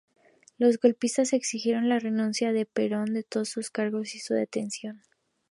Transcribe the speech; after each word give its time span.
Los 0.57 0.79
golpistas 0.79 1.31
exigieron 1.31 1.87
la 1.87 1.99
renuncia 1.99 2.51
de 2.53 2.65
Perón 2.65 3.13
de 3.13 3.21
todos 3.21 3.49
sus 3.49 3.69
cargos 3.69 4.15
y 4.15 4.19
su 4.19 4.33
detención. 4.33 5.03